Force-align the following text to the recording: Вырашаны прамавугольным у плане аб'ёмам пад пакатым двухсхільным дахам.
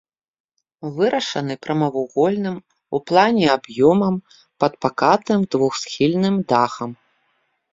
Вырашаны 0.95 1.53
прамавугольным 1.65 2.57
у 2.99 3.01
плане 3.11 3.45
аб'ёмам 3.57 4.15
пад 4.65 4.73
пакатым 4.87 5.39
двухсхільным 5.57 6.35
дахам. 6.55 6.91